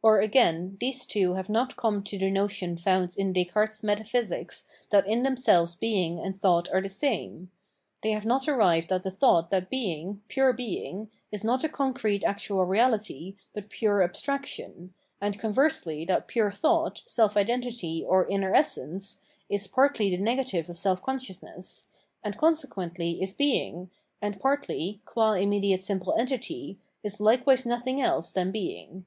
[0.00, 5.04] Or again, these two have not come to the notion found in Descartes' metaphysics that
[5.08, 7.50] in themselves being and thought are the same;
[8.04, 12.22] they have not arrived at the thought that being, pure being, is not a concrete
[12.22, 19.18] actual reality, but pure abstraction, and conversely that pure thought, self identity or inner essence,
[19.48, 21.88] is partly the negative of self consciousness,
[22.22, 23.90] and consequently is being,
[24.22, 28.32] and partly, qua immediate simple entity, is 687 The Result of Enlightenment likewise notlimg else
[28.32, 29.06] than being.